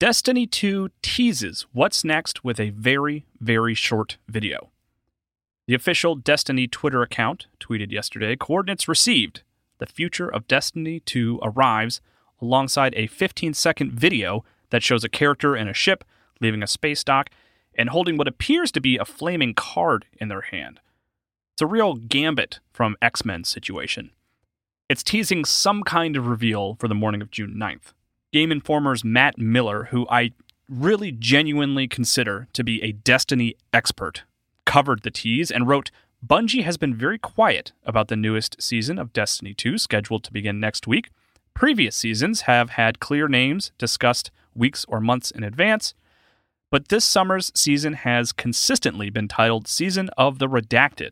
Destiny 0.00 0.48
2 0.48 0.88
teases 1.00 1.66
what's 1.72 2.02
next 2.02 2.42
with 2.42 2.58
a 2.58 2.70
very, 2.70 3.24
very 3.38 3.72
short 3.72 4.16
video. 4.26 4.71
The 5.66 5.74
official 5.74 6.16
Destiny 6.16 6.66
Twitter 6.66 7.02
account 7.02 7.46
tweeted 7.60 7.92
yesterday 7.92 8.34
coordinates 8.36 8.88
received. 8.88 9.42
The 9.78 9.86
future 9.86 10.28
of 10.28 10.48
Destiny 10.48 11.00
2 11.00 11.38
arrives 11.42 12.00
alongside 12.40 12.94
a 12.96 13.06
15 13.06 13.54
second 13.54 13.92
video 13.92 14.44
that 14.70 14.82
shows 14.82 15.04
a 15.04 15.08
character 15.08 15.56
in 15.56 15.68
a 15.68 15.74
ship 15.74 16.04
leaving 16.40 16.62
a 16.62 16.66
space 16.66 17.04
dock 17.04 17.30
and 17.76 17.90
holding 17.90 18.16
what 18.16 18.28
appears 18.28 18.72
to 18.72 18.80
be 18.80 18.96
a 18.96 19.04
flaming 19.04 19.54
card 19.54 20.06
in 20.18 20.28
their 20.28 20.40
hand. 20.40 20.80
It's 21.54 21.62
a 21.62 21.66
real 21.66 21.94
gambit 21.94 22.58
from 22.72 22.96
X 23.00 23.24
Men's 23.24 23.48
situation. 23.48 24.10
It's 24.88 25.04
teasing 25.04 25.44
some 25.44 25.84
kind 25.84 26.16
of 26.16 26.26
reveal 26.26 26.74
for 26.80 26.88
the 26.88 26.94
morning 26.94 27.22
of 27.22 27.30
June 27.30 27.54
9th. 27.56 27.92
Game 28.32 28.50
Informer's 28.50 29.04
Matt 29.04 29.38
Miller, 29.38 29.84
who 29.84 30.08
I 30.08 30.32
really 30.68 31.12
genuinely 31.12 31.86
consider 31.86 32.48
to 32.52 32.64
be 32.64 32.82
a 32.82 32.92
Destiny 32.92 33.54
expert, 33.72 34.24
covered 34.64 35.02
the 35.02 35.10
tease 35.10 35.50
and 35.50 35.68
wrote 35.68 35.90
Bungie 36.24 36.62
has 36.62 36.76
been 36.76 36.94
very 36.94 37.18
quiet 37.18 37.72
about 37.84 38.08
the 38.08 38.16
newest 38.16 38.62
season 38.62 38.98
of 38.98 39.12
Destiny 39.12 39.54
2, 39.54 39.76
scheduled 39.76 40.22
to 40.24 40.32
begin 40.32 40.60
next 40.60 40.86
week. 40.86 41.10
Previous 41.54 41.96
seasons 41.96 42.42
have 42.42 42.70
had 42.70 43.00
clear 43.00 43.26
names 43.26 43.72
discussed 43.76 44.30
weeks 44.54 44.84
or 44.88 45.00
months 45.00 45.30
in 45.30 45.42
advance, 45.42 45.94
but 46.70 46.88
this 46.88 47.04
summer's 47.04 47.50
season 47.54 47.92
has 47.94 48.32
consistently 48.32 49.10
been 49.10 49.28
titled 49.28 49.66
Season 49.66 50.08
of 50.16 50.38
the 50.38 50.48
Redacted. 50.48 51.10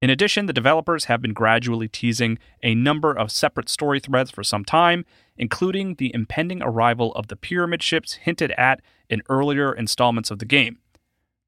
In 0.00 0.10
addition, 0.10 0.46
the 0.46 0.52
developers 0.52 1.04
have 1.04 1.22
been 1.22 1.32
gradually 1.32 1.86
teasing 1.86 2.38
a 2.62 2.74
number 2.74 3.12
of 3.12 3.30
separate 3.30 3.68
story 3.68 4.00
threads 4.00 4.30
for 4.30 4.42
some 4.42 4.64
time, 4.64 5.04
including 5.36 5.94
the 5.94 6.12
impending 6.14 6.62
arrival 6.62 7.12
of 7.14 7.28
the 7.28 7.36
pyramid 7.36 7.82
ships 7.82 8.14
hinted 8.14 8.52
at 8.52 8.80
in 9.08 9.22
earlier 9.28 9.72
installments 9.72 10.30
of 10.30 10.40
the 10.40 10.44
game, 10.44 10.78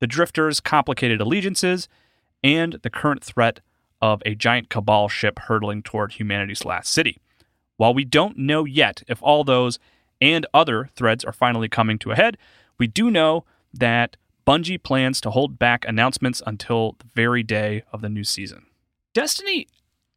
the 0.01 0.07
Drifters' 0.07 0.61
complicated 0.61 1.21
allegiances, 1.21 1.89
and 2.43 2.75
the 2.83 2.91
current 2.91 3.25
threat 3.25 3.61
of 4.03 4.23
a 4.27 4.35
giant 4.35 4.69
Cabal 4.69 5.09
ship 5.09 5.39
hurtling 5.39 5.83
toward 5.83 6.13
humanity's 6.13 6.65
last 6.65 6.93
city. 6.93 7.19
While 7.77 7.95
we 7.95 8.05
don't 8.05 8.39
know 8.39 8.65
yet 8.65 9.03
if 9.09 9.23
all 9.23 9.45
those 9.45 9.79
and 10.21 10.47
other 10.55 10.91
threads 10.95 11.25
are 11.25 11.33
finally 11.33 11.69
coming 11.69 11.99
to 12.01 12.11
a 12.11 12.17
head, 12.17 12.37
we 12.79 12.87
do 12.87 13.11
know 13.11 13.45
that 13.73 14.17
Bungie 14.47 14.83
plans 14.83 15.21
to 15.23 15.31
hold 15.31 15.59
back 15.59 15.87
announcements 15.87 16.43
until 16.47 16.97
the 16.99 17.07
very 17.15 17.43
day 17.43 17.83
of 17.93 18.03
the 18.03 18.09
new 18.09 18.25
season. 18.25 18.67
Destiny 19.15 19.67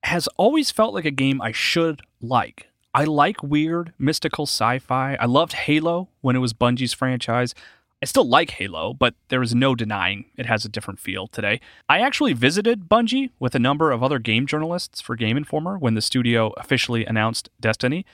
has 0.04 0.28
always 0.38 0.70
felt 0.72 0.94
like 0.94 1.06
a 1.06 1.12
game 1.12 1.42
I 1.42 1.52
should 1.52 2.02
like. 2.22 2.68
I 2.94 3.04
like 3.04 3.44
weird, 3.44 3.94
mystical 3.98 4.46
sci 4.46 4.80
fi. 4.80 5.16
I 5.16 5.26
loved 5.26 5.54
Halo 5.54 6.10
when 6.22 6.36
it 6.36 6.40
was 6.40 6.54
Bungie's 6.54 6.94
franchise. 6.94 7.54
I 8.02 8.06
still 8.06 8.30
like 8.30 8.52
Halo, 8.52 8.94
but 8.94 9.16
there 9.30 9.42
is 9.42 9.56
no 9.56 9.74
denying 9.74 10.26
it 10.38 10.46
has 10.46 10.64
a 10.64 10.70
different 10.70 11.00
feel 11.00 11.26
today. 11.26 11.60
I 11.90 12.00
actually 12.00 12.34
visited 12.34 12.88
Bungie 12.88 13.32
with 13.40 13.56
a 13.56 13.60
number 13.60 13.92
of 13.92 14.04
other 14.04 14.20
game 14.20 14.46
journalists 14.46 15.02
for 15.02 15.16
Game 15.16 15.36
Informer 15.36 15.80
when 15.80 15.96
the 15.96 16.02
studio 16.02 16.54
officially 16.58 17.06
announced 17.06 17.50
Destiny. 17.60 18.06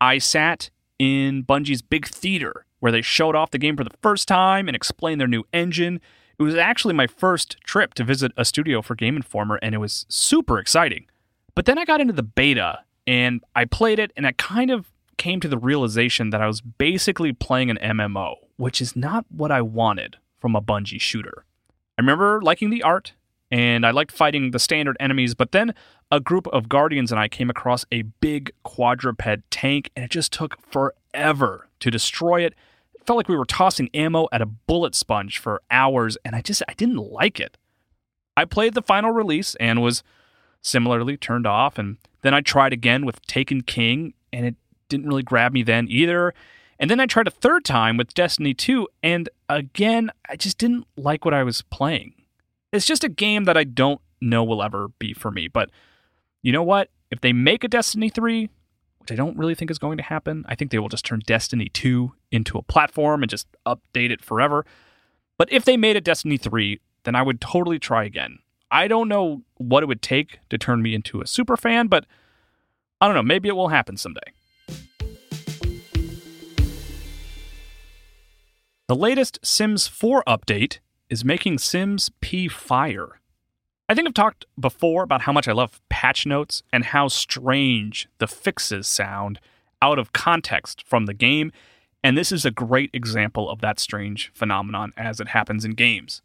I 0.00 0.18
sat 0.18 0.70
in 0.98 1.42
Bungie's 1.42 1.82
big 1.82 2.06
theater 2.06 2.66
where 2.78 2.92
they 2.92 3.02
showed 3.02 3.34
off 3.34 3.50
the 3.50 3.58
game 3.58 3.76
for 3.76 3.82
the 3.82 3.96
first 4.00 4.28
time 4.28 4.68
and 4.68 4.76
explained 4.76 5.20
their 5.20 5.28
new 5.28 5.42
engine. 5.52 6.00
It 6.38 6.42
was 6.44 6.54
actually 6.54 6.94
my 6.94 7.08
first 7.08 7.56
trip 7.64 7.94
to 7.94 8.04
visit 8.04 8.30
a 8.36 8.44
studio 8.44 8.80
for 8.80 8.94
Game 8.94 9.16
Informer, 9.16 9.58
and 9.60 9.74
it 9.74 9.78
was 9.78 10.06
super 10.08 10.58
exciting. 10.58 11.06
But 11.56 11.66
then 11.66 11.78
I 11.78 11.84
got 11.84 12.00
into 12.00 12.12
the 12.12 12.22
beta 12.22 12.80
and 13.06 13.42
I 13.56 13.64
played 13.64 13.98
it, 13.98 14.12
and 14.16 14.24
I 14.24 14.32
kind 14.32 14.70
of 14.70 14.92
came 15.16 15.40
to 15.40 15.48
the 15.48 15.58
realization 15.58 16.30
that 16.30 16.40
I 16.40 16.46
was 16.46 16.60
basically 16.60 17.32
playing 17.32 17.70
an 17.70 17.78
MMO, 17.82 18.34
which 18.62 18.80
is 18.80 18.94
not 18.94 19.26
what 19.28 19.50
I 19.50 19.60
wanted 19.60 20.18
from 20.38 20.54
a 20.54 20.62
Bungie 20.62 21.00
shooter. 21.00 21.44
I 21.98 22.00
remember 22.00 22.40
liking 22.40 22.70
the 22.70 22.84
art 22.84 23.12
and 23.50 23.84
I 23.84 23.90
liked 23.90 24.12
fighting 24.12 24.52
the 24.52 24.60
standard 24.60 24.96
enemies, 25.00 25.34
but 25.34 25.50
then 25.50 25.74
a 26.12 26.20
group 26.20 26.46
of 26.46 26.68
guardians 26.68 27.10
and 27.10 27.18
I 27.20 27.26
came 27.26 27.50
across 27.50 27.84
a 27.90 28.02
big 28.02 28.52
quadruped 28.62 29.50
tank 29.50 29.90
and 29.96 30.04
it 30.04 30.12
just 30.12 30.32
took 30.32 30.64
forever 30.70 31.66
to 31.80 31.90
destroy 31.90 32.44
it. 32.44 32.54
It 32.94 33.04
felt 33.04 33.16
like 33.16 33.28
we 33.28 33.36
were 33.36 33.44
tossing 33.44 33.90
ammo 33.94 34.28
at 34.30 34.40
a 34.40 34.46
bullet 34.46 34.94
sponge 34.94 35.40
for 35.40 35.60
hours 35.68 36.16
and 36.24 36.36
I 36.36 36.40
just 36.40 36.62
I 36.68 36.74
didn't 36.74 36.98
like 36.98 37.40
it. 37.40 37.58
I 38.36 38.44
played 38.44 38.74
the 38.74 38.80
final 38.80 39.10
release 39.10 39.56
and 39.56 39.82
was 39.82 40.04
similarly 40.60 41.16
turned 41.16 41.48
off 41.48 41.78
and 41.78 41.96
then 42.20 42.32
I 42.32 42.40
tried 42.40 42.72
again 42.72 43.04
with 43.04 43.26
Taken 43.26 43.62
King 43.62 44.14
and 44.32 44.46
it 44.46 44.54
didn't 44.88 45.08
really 45.08 45.24
grab 45.24 45.52
me 45.52 45.64
then 45.64 45.88
either. 45.90 46.32
And 46.82 46.90
then 46.90 46.98
I 46.98 47.06
tried 47.06 47.28
a 47.28 47.30
third 47.30 47.64
time 47.64 47.96
with 47.96 48.12
Destiny 48.12 48.54
2, 48.54 48.88
and 49.04 49.28
again, 49.48 50.10
I 50.28 50.34
just 50.34 50.58
didn't 50.58 50.84
like 50.96 51.24
what 51.24 51.32
I 51.32 51.44
was 51.44 51.62
playing. 51.62 52.12
It's 52.72 52.86
just 52.86 53.04
a 53.04 53.08
game 53.08 53.44
that 53.44 53.56
I 53.56 53.62
don't 53.62 54.00
know 54.20 54.42
will 54.42 54.64
ever 54.64 54.88
be 54.98 55.14
for 55.14 55.30
me. 55.30 55.46
But 55.46 55.70
you 56.42 56.50
know 56.50 56.64
what? 56.64 56.90
If 57.12 57.20
they 57.20 57.32
make 57.32 57.62
a 57.62 57.68
Destiny 57.68 58.08
3, 58.08 58.50
which 58.98 59.12
I 59.12 59.14
don't 59.14 59.38
really 59.38 59.54
think 59.54 59.70
is 59.70 59.78
going 59.78 59.96
to 59.98 60.02
happen, 60.02 60.44
I 60.48 60.56
think 60.56 60.72
they 60.72 60.80
will 60.80 60.88
just 60.88 61.04
turn 61.04 61.20
Destiny 61.24 61.68
2 61.68 62.14
into 62.32 62.58
a 62.58 62.62
platform 62.62 63.22
and 63.22 63.30
just 63.30 63.46
update 63.64 64.10
it 64.10 64.24
forever. 64.24 64.66
But 65.38 65.52
if 65.52 65.64
they 65.64 65.76
made 65.76 65.96
a 65.96 66.00
Destiny 66.00 66.36
3, 66.36 66.80
then 67.04 67.14
I 67.14 67.22
would 67.22 67.40
totally 67.40 67.78
try 67.78 68.02
again. 68.02 68.40
I 68.72 68.88
don't 68.88 69.08
know 69.08 69.42
what 69.56 69.84
it 69.84 69.86
would 69.86 70.02
take 70.02 70.40
to 70.50 70.58
turn 70.58 70.82
me 70.82 70.96
into 70.96 71.20
a 71.20 71.28
super 71.28 71.56
fan, 71.56 71.86
but 71.86 72.06
I 73.00 73.06
don't 73.06 73.14
know, 73.14 73.22
maybe 73.22 73.48
it 73.48 73.54
will 73.54 73.68
happen 73.68 73.96
someday. 73.96 74.32
The 78.88 78.96
latest 78.96 79.38
Sims 79.44 79.86
4 79.86 80.24
update 80.26 80.80
is 81.08 81.24
making 81.24 81.58
Sims 81.58 82.10
P 82.20 82.48
fire. 82.48 83.20
I 83.88 83.94
think 83.94 84.08
I've 84.08 84.14
talked 84.14 84.44
before 84.58 85.04
about 85.04 85.22
how 85.22 85.32
much 85.32 85.46
I 85.46 85.52
love 85.52 85.80
patch 85.88 86.26
notes 86.26 86.64
and 86.72 86.86
how 86.86 87.06
strange 87.06 88.08
the 88.18 88.26
fixes 88.26 88.88
sound 88.88 89.38
out 89.80 90.00
of 90.00 90.12
context 90.12 90.82
from 90.84 91.06
the 91.06 91.14
game, 91.14 91.52
and 92.02 92.18
this 92.18 92.32
is 92.32 92.44
a 92.44 92.50
great 92.50 92.90
example 92.92 93.48
of 93.48 93.60
that 93.60 93.78
strange 93.78 94.32
phenomenon 94.34 94.92
as 94.96 95.20
it 95.20 95.28
happens 95.28 95.64
in 95.64 95.72
games. 95.72 96.20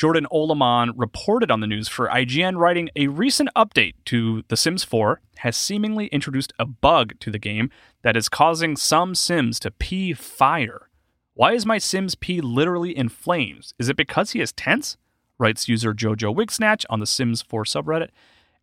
Jordan 0.00 0.26
Oloman 0.32 0.92
reported 0.96 1.50
on 1.50 1.60
the 1.60 1.66
news 1.66 1.86
for 1.86 2.08
IGN, 2.08 2.56
writing 2.56 2.88
a 2.96 3.08
recent 3.08 3.50
update 3.54 3.94
to 4.06 4.42
The 4.48 4.56
Sims 4.56 4.84
4 4.84 5.20
has 5.38 5.54
seemingly 5.56 6.06
introduced 6.06 6.54
a 6.58 6.64
bug 6.64 7.20
to 7.20 7.30
the 7.30 7.38
game 7.38 7.70
that 8.00 8.16
is 8.16 8.30
causing 8.30 8.74
some 8.74 9.14
Sims 9.14 9.60
to 9.60 9.70
pee 9.70 10.14
fire. 10.14 10.88
Why 11.34 11.52
is 11.52 11.64
my 11.64 11.78
Sims 11.78 12.14
P 12.14 12.42
literally 12.42 12.94
in 12.94 13.08
flames? 13.08 13.72
Is 13.78 13.88
it 13.88 13.96
because 13.96 14.32
he 14.32 14.40
is 14.42 14.52
tense? 14.52 14.98
Writes 15.38 15.66
user 15.66 15.94
Jojo 15.94 16.34
Wigsnatch 16.34 16.84
on 16.90 17.00
the 17.00 17.06
Sims 17.06 17.40
4 17.40 17.64
subreddit. 17.64 18.10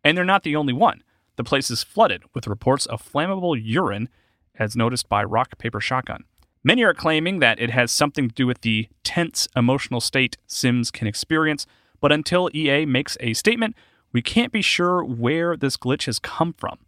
And 0.04 0.16
they're 0.16 0.24
not 0.24 0.44
the 0.44 0.54
only 0.54 0.72
one. 0.72 1.02
The 1.34 1.42
place 1.42 1.68
is 1.70 1.82
flooded 1.82 2.22
with 2.32 2.46
reports 2.46 2.86
of 2.86 3.02
flammable 3.02 3.60
urine, 3.60 4.08
as 4.56 4.76
noticed 4.76 5.08
by 5.08 5.24
Rock 5.24 5.58
Paper 5.58 5.80
Shotgun. 5.80 6.24
Many 6.62 6.84
are 6.84 6.94
claiming 6.94 7.40
that 7.40 7.58
it 7.58 7.70
has 7.70 7.90
something 7.90 8.28
to 8.28 8.34
do 8.34 8.46
with 8.46 8.60
the 8.60 8.88
tense 9.02 9.48
emotional 9.56 10.00
state 10.00 10.36
Sims 10.46 10.92
can 10.92 11.08
experience, 11.08 11.66
but 12.00 12.12
until 12.12 12.50
EA 12.54 12.86
makes 12.86 13.16
a 13.18 13.34
statement, 13.34 13.74
we 14.12 14.22
can't 14.22 14.52
be 14.52 14.62
sure 14.62 15.02
where 15.02 15.56
this 15.56 15.76
glitch 15.76 16.06
has 16.06 16.20
come 16.20 16.52
from. 16.52 16.78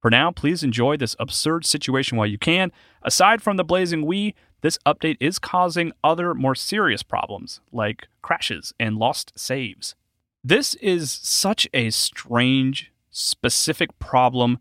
For 0.00 0.10
now, 0.10 0.30
please 0.30 0.62
enjoy 0.62 0.96
this 0.96 1.16
absurd 1.18 1.66
situation 1.66 2.16
while 2.16 2.28
you 2.28 2.38
can. 2.38 2.70
Aside 3.02 3.42
from 3.42 3.56
the 3.56 3.64
blazing 3.64 4.06
wee, 4.06 4.34
this 4.62 4.78
update 4.86 5.16
is 5.20 5.38
causing 5.38 5.92
other 6.02 6.34
more 6.34 6.54
serious 6.54 7.02
problems 7.02 7.60
like 7.72 8.08
crashes 8.22 8.72
and 8.80 8.96
lost 8.96 9.32
saves. 9.38 9.94
This 10.42 10.74
is 10.76 11.10
such 11.10 11.68
a 11.74 11.90
strange, 11.90 12.92
specific 13.10 13.98
problem 13.98 14.58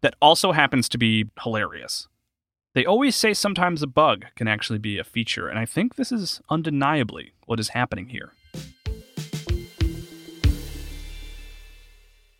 that 0.00 0.14
also 0.20 0.52
happens 0.52 0.88
to 0.88 0.98
be 0.98 1.26
hilarious. 1.42 2.08
They 2.74 2.84
always 2.84 3.16
say 3.16 3.32
sometimes 3.32 3.82
a 3.82 3.86
bug 3.86 4.26
can 4.34 4.48
actually 4.48 4.78
be 4.78 4.98
a 4.98 5.04
feature, 5.04 5.48
and 5.48 5.58
I 5.58 5.64
think 5.64 5.94
this 5.94 6.12
is 6.12 6.40
undeniably 6.50 7.32
what 7.46 7.58
is 7.58 7.70
happening 7.70 8.08
here. 8.08 8.32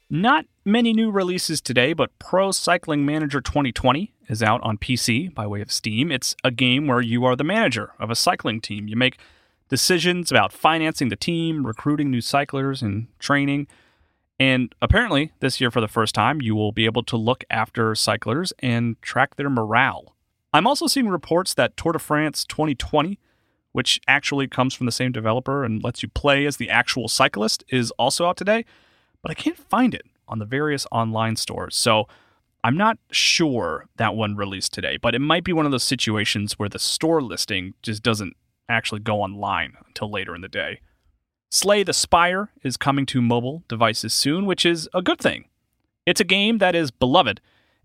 Not 0.09 0.45
many 0.65 0.93
new 0.93 1.11
releases 1.11 1.61
today, 1.61 1.93
but 1.93 2.17
Pro 2.19 2.53
Cycling 2.53 3.05
Manager 3.05 3.41
2020 3.41 4.13
is 4.29 4.43
out 4.43 4.61
on 4.63 4.79
PC 4.79 5.33
by 5.33 5.47
way 5.47 5.61
of 5.61 5.73
Steam. 5.73 6.11
It's 6.11 6.37
a 6.43 6.51
game 6.51 6.87
where 6.87 7.01
you 7.01 7.25
are 7.25 7.37
the 7.37 7.45
manager 7.45 7.93
of 7.99 8.11
a 8.11 8.15
cycling 8.15 8.61
team. 8.61 8.89
You 8.89 8.97
make 8.97 9.19
decisions 9.69 10.31
about 10.31 10.53
financing 10.53 11.09
the 11.09 11.17
team, 11.17 11.67
recruiting 11.67 12.11
new 12.11 12.21
cyclers, 12.21 12.83
and 12.83 13.09
training. 13.19 13.67
And 14.39 14.75
apparently, 14.83 15.33
this 15.41 15.61
year 15.61 15.71
for 15.71 15.81
the 15.81 15.89
first 15.89 16.15
time, 16.15 16.43
you 16.43 16.55
will 16.55 16.73
be 16.73 16.85
able 16.85 17.03
to 17.05 17.17
look 17.17 17.45
after 17.51 17.95
cyclers 17.95 18.53
and 18.59 19.01
track 19.03 19.37
their 19.37 19.51
morale. 19.51 20.15
I'm 20.53 20.67
also 20.67 20.87
seeing 20.87 21.09
reports 21.09 21.55
that 21.55 21.77
Tour 21.77 21.93
de 21.93 21.99
France 21.99 22.45
2020, 22.45 23.19
which 23.73 24.01
actually 24.07 24.49
comes 24.49 24.75
from 24.75 24.87
the 24.87 24.93
same 24.93 25.13
developer 25.13 25.65
and 25.65 25.83
lets 25.83 26.03
you 26.03 26.09
play 26.09 26.47
as 26.47 26.57
the 26.57 26.71
actual 26.71 27.09
cyclist, 27.09 27.65
is 27.69 27.91
also 27.93 28.27
out 28.27 28.37
today 28.37 28.65
but 29.27 29.37
I 29.37 29.43
can't 29.43 29.59
find 29.59 29.93
it 29.93 30.07
on 30.29 30.39
the 30.39 30.45
various 30.45 30.87
online 30.93 31.35
stores. 31.35 31.75
So 31.75 32.07
I'm 32.67 32.77
not 32.77 32.99
sure 33.13 33.87
that 33.97 34.17
one 34.17 34.35
released 34.35 34.75
today, 34.75 34.97
but 35.01 35.15
it 35.15 35.21
might 35.21 35.45
be 35.45 35.53
one 35.53 35.67
of 35.67 35.71
those 35.71 35.85
situations 35.85 36.59
where 36.59 36.69
the 36.69 36.81
store 36.81 37.23
listing 37.23 37.75
just 37.81 38.03
doesn't 38.03 38.37
actually 38.69 39.03
go 39.03 39.23
online 39.23 39.75
until 39.87 40.11
later 40.11 40.35
in 40.35 40.41
the 40.41 40.49
day. 40.49 40.81
Slay 41.49 41.85
the 41.85 41.93
Spire 41.93 42.51
is 42.65 42.77
coming 42.77 43.07
to 43.07 43.23
mobile 43.23 43.63
devices 43.69 44.13
soon, 44.13 44.47
which 44.47 44.67
is 44.67 44.89
a 44.93 45.01
good 45.01 45.21
thing. 45.21 45.45
It's 46.07 46.21
a 46.21 46.25
game 46.25 46.59
that 46.59 46.75
is 46.75 46.91
beloved 46.91 47.41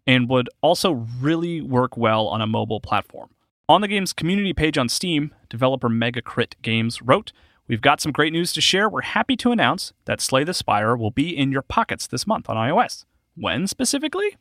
and 0.07 0.27
would 0.29 0.49
also 0.61 1.05
really 1.19 1.61
work 1.61 1.95
well 1.95 2.25
on 2.27 2.41
a 2.41 2.47
mobile 2.47 2.81
platform. 2.81 3.29
On 3.69 3.81
the 3.81 3.87
game's 3.87 4.13
community 4.13 4.51
page 4.51 4.79
on 4.79 4.89
Steam, 4.89 5.31
developer 5.47 5.89
Megacrit 5.89 6.55
Games 6.63 7.03
wrote, 7.03 7.31
We've 7.67 7.81
got 7.81 8.01
some 8.01 8.11
great 8.11 8.33
news 8.33 8.51
to 8.53 8.61
share. 8.61 8.89
We're 8.89 9.01
happy 9.01 9.35
to 9.37 9.51
announce 9.51 9.93
that 10.05 10.21
Slay 10.21 10.43
the 10.43 10.55
Spire 10.55 10.97
will 10.97 11.11
be 11.11 11.37
in 11.37 11.51
your 11.51 11.61
pockets 11.61 12.07
this 12.07 12.25
month 12.25 12.49
on 12.49 12.57
iOS. 12.57 13.05
When 13.35 13.67
specifically? 13.67 14.37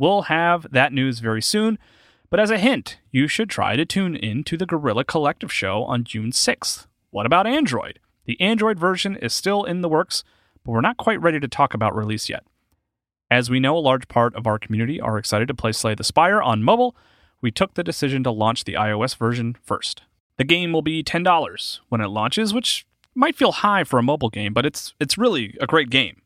We'll 0.00 0.22
have 0.22 0.66
that 0.72 0.94
news 0.94 1.18
very 1.18 1.42
soon, 1.42 1.78
but 2.30 2.40
as 2.40 2.50
a 2.50 2.56
hint, 2.56 2.96
you 3.10 3.28
should 3.28 3.50
try 3.50 3.76
to 3.76 3.84
tune 3.84 4.16
in 4.16 4.44
to 4.44 4.56
the 4.56 4.64
Guerrilla 4.64 5.04
Collective 5.04 5.52
show 5.52 5.84
on 5.84 6.04
June 6.04 6.30
6th. 6.30 6.86
What 7.10 7.26
about 7.26 7.46
Android? 7.46 7.98
The 8.24 8.40
Android 8.40 8.78
version 8.78 9.16
is 9.16 9.34
still 9.34 9.62
in 9.62 9.82
the 9.82 9.90
works, 9.90 10.24
but 10.64 10.72
we're 10.72 10.80
not 10.80 10.96
quite 10.96 11.20
ready 11.20 11.38
to 11.38 11.46
talk 11.46 11.74
about 11.74 11.94
release 11.94 12.30
yet. 12.30 12.44
As 13.30 13.50
we 13.50 13.60
know, 13.60 13.76
a 13.76 13.78
large 13.78 14.08
part 14.08 14.34
of 14.34 14.46
our 14.46 14.58
community 14.58 14.98
are 14.98 15.18
excited 15.18 15.48
to 15.48 15.54
play 15.54 15.72
Slay 15.72 15.94
the 15.94 16.02
Spire 16.02 16.40
on 16.40 16.62
mobile, 16.62 16.96
we 17.42 17.50
took 17.50 17.74
the 17.74 17.84
decision 17.84 18.24
to 18.24 18.30
launch 18.30 18.64
the 18.64 18.72
iOS 18.72 19.14
version 19.14 19.54
first. 19.62 20.04
The 20.38 20.44
game 20.44 20.72
will 20.72 20.80
be 20.80 21.04
$10 21.04 21.80
when 21.90 22.00
it 22.00 22.08
launches, 22.08 22.54
which 22.54 22.86
might 23.14 23.36
feel 23.36 23.52
high 23.52 23.84
for 23.84 23.98
a 23.98 24.02
mobile 24.02 24.30
game, 24.30 24.54
but 24.54 24.64
it's 24.64 24.94
it's 24.98 25.18
really 25.18 25.58
a 25.60 25.66
great 25.66 25.90
game. 25.90 26.19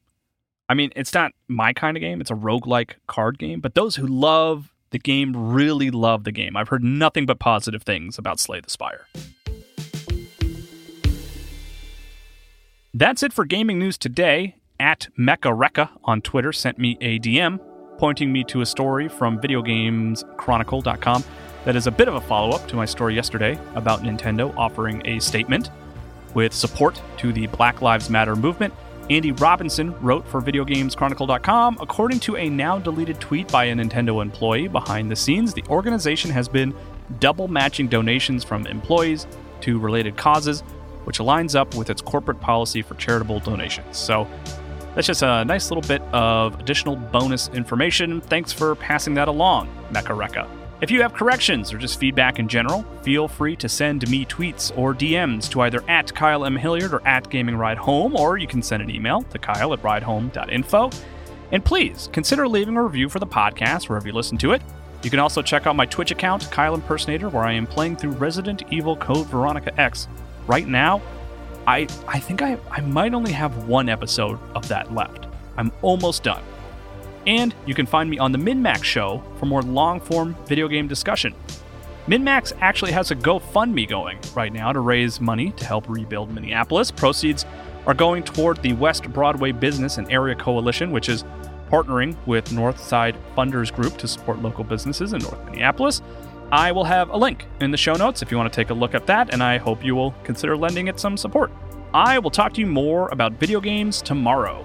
I 0.75 0.77
mean, 0.77 0.91
it's 0.97 1.15
not 1.15 1.31
my 1.47 1.73
kind 1.73 1.97
of 1.97 2.01
game, 2.01 2.21
it's 2.21 2.33
a 2.33 2.35
roguelike 2.35 2.95
card 3.07 3.39
game, 3.39 3.61
but 3.61 3.77
those 3.77 3.95
who 3.95 4.09
love 4.09 4.73
the 4.91 4.99
game 4.99 5.33
really 5.53 5.89
love 5.89 6.25
the 6.25 6.33
game. 6.33 6.57
I've 6.57 6.67
heard 6.67 6.83
nothing 6.83 7.27
but 7.27 7.39
positive 7.39 7.85
things 7.85 8.19
about 8.19 8.41
Slay 8.41 8.59
the 8.59 8.69
Spire. 8.69 9.07
That's 12.93 13.23
it 13.23 13.33
for 13.33 13.45
gaming 13.45 13.79
news 13.79 13.97
today. 13.97 14.57
At 14.81 15.07
Mecha 15.17 15.91
on 16.03 16.21
Twitter 16.21 16.53
sent 16.53 16.77
me 16.77 16.99
a 17.01 17.21
DM 17.21 17.61
pointing 17.97 18.33
me 18.33 18.43
to 18.43 18.61
a 18.61 18.67
story 18.67 19.09
from 19.09 19.39
videogameschronicle.com 19.39 21.25
that 21.67 21.77
is 21.77 21.87
a 21.87 21.93
bit 21.93 22.09
of 22.09 22.17
a 22.17 22.21
follow 22.21 22.51
up 22.51 22.67
to 22.67 22.75
my 22.75 22.85
story 22.85 23.15
yesterday 23.15 23.57
about 23.77 24.01
Nintendo 24.01 24.53
offering 24.57 25.07
a 25.07 25.21
statement 25.21 25.71
with 26.35 26.53
support 26.53 27.01
to 27.19 27.33
the 27.33 27.47
Black 27.47 27.81
Lives 27.81 28.11
Matter 28.11 28.35
movement. 28.35 28.75
Andy 29.11 29.33
Robinson 29.33 29.95
wrote 30.01 30.27
for 30.27 30.41
VideoGamesChronicle.com. 30.41 31.79
According 31.81 32.21
to 32.21 32.37
a 32.37 32.49
now 32.49 32.79
deleted 32.79 33.21
tweet 33.21 33.49
by 33.49 33.65
a 33.67 33.75
Nintendo 33.75 34.23
employee 34.23 34.69
behind 34.69 35.11
the 35.11 35.17
scenes, 35.17 35.53
the 35.53 35.65
organization 35.69 36.31
has 36.31 36.49
been 36.49 36.75
double 37.21 37.49
matching 37.49 37.87
donations 37.87 38.45
from 38.45 38.67
employees 38.67 39.27
to 39.61 39.79
related 39.79 40.17
causes, 40.17 40.63
which 41.05 41.19
aligns 41.19 41.55
up 41.55 41.75
with 41.75 41.91
its 41.91 42.01
corporate 42.01 42.41
policy 42.41 42.81
for 42.81 42.95
charitable 42.95 43.41
donations. 43.41 43.99
So 43.99 44.27
that's 44.95 45.07
just 45.07 45.23
a 45.23 45.45
nice 45.45 45.71
little 45.71 45.87
bit 45.87 46.01
of 46.15 46.59
additional 46.59 46.97
bonus 46.97 47.49
information. 47.49 48.23
Thanks 48.23 48.53
for 48.53 48.75
passing 48.75 49.15
that 49.15 49.29
along, 49.29 49.69
Mecha 49.93 50.17
Rekka. 50.17 50.64
If 50.85 50.91
you 50.91 51.01
have 51.01 51.15
corrections 51.15 51.73
or 51.73 51.79
just 51.79 51.99
feedback 51.99 52.39
in 52.39 52.47
general, 52.47 52.83
feel 53.01 53.27
free 53.27 53.57
to 53.57 53.71
send 53.71 54.07
me 54.11 54.27
tweets 54.27 54.71
or 54.77 54.93
DMs 54.93 55.49
to 55.53 55.63
either 55.63 55.83
at 55.89 56.15
Kyle 56.15 56.45
M. 56.45 56.57
Hilliard 56.57 56.93
or 56.93 57.01
at 57.09 57.31
Gaming 57.31 57.57
Ride 57.57 57.79
Home, 57.79 58.15
or 58.15 58.37
you 58.37 58.47
can 58.47 58.61
send 58.61 58.83
an 58.83 58.91
email 58.91 59.23
to 59.23 59.39
kyle 59.39 59.73
at 59.73 59.81
ridehome.info. 59.81 60.91
And 61.53 61.65
please 61.65 62.11
consider 62.13 62.47
leaving 62.47 62.77
a 62.77 62.83
review 62.83 63.09
for 63.09 63.19
the 63.19 63.27
podcast 63.27 63.89
wherever 63.89 64.07
you 64.07 64.13
listen 64.13 64.37
to 64.37 64.53
it. 64.53 64.61
You 65.03 65.09
can 65.09 65.21
also 65.21 65.41
check 65.41 65.67
out 65.67 65.75
my 65.75 65.87
Twitch 65.87 66.11
account, 66.11 66.51
Kyle 66.51 66.75
Impersonator, 66.75 67.31
where 67.31 67.45
I 67.45 67.53
am 67.55 67.67
playing 67.67 67.97
through 67.97 68.11
Resident 68.11 68.63
Evil 68.71 68.95
Code 68.95 69.27
Veronica 69.29 69.73
X. 69.81 70.07
Right 70.47 70.69
now, 70.69 71.01
I, 71.67 71.89
I 72.07 72.21
think 72.21 72.43
I, 72.43 72.59
I 72.71 72.83
might 72.83 73.15
only 73.15 73.33
have 73.33 73.69
one 73.69 73.89
episode 73.89 74.39
of 74.55 74.69
that 74.69 74.93
left. 74.93 75.29
I'm 75.57 75.73
almost 75.81 76.25
done. 76.25 76.43
And 77.27 77.55
you 77.67 77.75
can 77.75 77.87
find 77.87 78.11
me 78.11 78.19
on 78.19 78.33
the 78.33 78.39
MinnMax 78.39 78.85
show 78.85 79.23
for 79.39 79.47
more 79.47 79.63
long 79.63 80.01
form 80.01 80.37
video 80.47 80.69
game 80.69 80.89
discussion. 80.89 81.35
MinnMax 82.07 82.53
actually 82.61 82.93
has 82.93 83.11
a 83.11 83.17
GoFundMe 83.17 83.89
going 83.89 84.19
right 84.35 84.53
now 84.53 84.73
to 84.73 84.81
raise 84.81 85.23
money 85.23 85.53
to 85.53 85.65
help 85.65 85.89
rebuild 85.89 86.31
Minneapolis. 86.31 86.91
Proceeds 86.91 87.47
are 87.87 87.95
going 87.95 88.23
toward 88.23 88.61
the 88.63 88.75
West 88.75 89.05
Broadway 89.11 89.53
Business 89.53 89.97
and 89.97 90.11
Area 90.13 90.35
Coalition, 90.35 90.91
which 90.91 91.09
is 91.09 91.25
partnering 91.71 92.15
with 92.27 92.51
Northside 92.51 93.17
Funders 93.35 93.73
Group 93.73 93.97
to 93.97 94.07
support 94.07 94.41
local 94.43 94.65
businesses 94.65 95.15
in 95.15 95.21
North 95.21 95.43
Minneapolis. 95.47 96.03
I 96.53 96.73
will 96.73 96.85
have 96.85 97.09
a 97.09 97.17
link 97.17 97.47
in 97.61 97.71
the 97.71 97.77
show 97.77 97.95
notes 97.95 98.21
if 98.21 98.31
you 98.31 98.37
want 98.37 98.53
to 98.53 98.57
take 98.57 98.71
a 98.71 98.75
look 98.75 98.95
at 98.95 99.07
that, 99.07 99.33
and 99.33 99.43
I 99.43 99.57
hope 99.57 99.83
you 99.83 99.95
will 99.95 100.13
consider 100.25 100.57
lending 100.57 100.89
it 100.89 101.01
some 101.01 101.17
support. 101.17 101.51
I 101.95 102.19
will 102.19 102.31
talk 102.31 102.53
to 102.55 102.61
you 102.61 102.67
more 102.67 103.09
about 103.09 103.33
video 103.33 103.61
games 103.61 104.03
tomorrow. 104.03 104.65